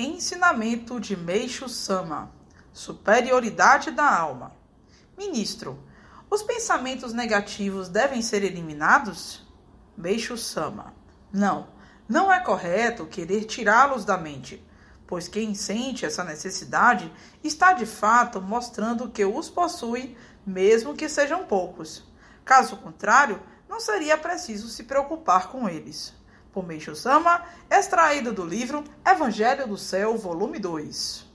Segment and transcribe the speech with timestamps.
[0.00, 2.30] Ensinamento de Meixo Sama:
[2.72, 4.54] Superioridade da alma.
[5.16, 5.82] Ministro,
[6.30, 9.44] os pensamentos negativos devem ser eliminados?
[9.96, 10.94] Meixo Sama:
[11.32, 11.66] Não,
[12.08, 14.64] não é correto querer tirá-los da mente,
[15.04, 17.12] pois quem sente essa necessidade
[17.42, 22.04] está de fato mostrando que os possui, mesmo que sejam poucos.
[22.44, 26.16] Caso contrário, não seria preciso se preocupar com eles
[26.52, 31.27] por Meixo Sama, extraído do livro Evangelho do Céu, volume 2.